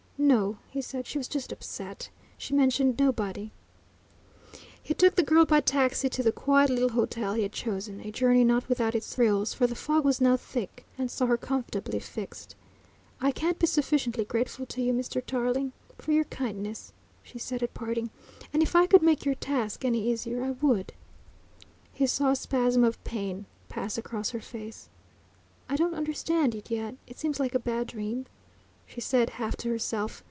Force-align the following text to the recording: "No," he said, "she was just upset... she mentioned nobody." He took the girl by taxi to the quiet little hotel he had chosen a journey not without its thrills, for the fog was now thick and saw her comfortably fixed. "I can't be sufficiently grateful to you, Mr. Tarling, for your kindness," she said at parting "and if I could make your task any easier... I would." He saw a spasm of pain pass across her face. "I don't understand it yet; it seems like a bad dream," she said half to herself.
"No," 0.23 0.59
he 0.69 0.81
said, 0.83 1.07
"she 1.07 1.17
was 1.17 1.27
just 1.27 1.51
upset... 1.51 2.09
she 2.37 2.53
mentioned 2.53 2.97
nobody." 2.99 3.51
He 4.81 4.93
took 4.93 5.15
the 5.15 5.23
girl 5.23 5.43
by 5.45 5.61
taxi 5.61 6.09
to 6.09 6.21
the 6.21 6.31
quiet 6.31 6.69
little 6.69 6.89
hotel 6.89 7.33
he 7.33 7.41
had 7.41 7.51
chosen 7.53 7.99
a 7.99 8.11
journey 8.11 8.43
not 8.43 8.69
without 8.69 8.93
its 8.93 9.13
thrills, 9.15 9.53
for 9.55 9.65
the 9.65 9.73
fog 9.75 10.05
was 10.05 10.21
now 10.21 10.37
thick 10.37 10.85
and 10.97 11.09
saw 11.09 11.25
her 11.25 11.37
comfortably 11.37 11.99
fixed. 11.99 12.55
"I 13.19 13.31
can't 13.31 13.57
be 13.59 13.65
sufficiently 13.65 14.23
grateful 14.23 14.65
to 14.67 14.81
you, 14.81 14.93
Mr. 14.93 15.25
Tarling, 15.25 15.73
for 15.97 16.11
your 16.11 16.25
kindness," 16.25 16.93
she 17.23 17.39
said 17.39 17.63
at 17.63 17.73
parting 17.73 18.09
"and 18.53 18.61
if 18.61 18.73
I 18.75 18.85
could 18.85 19.01
make 19.01 19.25
your 19.25 19.35
task 19.35 19.83
any 19.83 20.07
easier... 20.07 20.43
I 20.45 20.51
would." 20.51 20.93
He 21.93 22.05
saw 22.05 22.29
a 22.29 22.35
spasm 22.37 22.83
of 22.85 23.03
pain 23.03 23.47
pass 23.69 23.97
across 23.97 24.29
her 24.29 24.39
face. 24.41 24.87
"I 25.67 25.75
don't 25.75 25.95
understand 25.95 26.53
it 26.55 26.69
yet; 26.71 26.93
it 27.07 27.17
seems 27.17 27.39
like 27.39 27.55
a 27.55 27.59
bad 27.59 27.87
dream," 27.87 28.27
she 28.87 28.99
said 28.99 29.29
half 29.31 29.55
to 29.55 29.69
herself. 29.69 30.19